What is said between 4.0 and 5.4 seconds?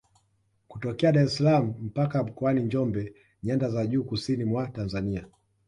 kusini mwa Tanzania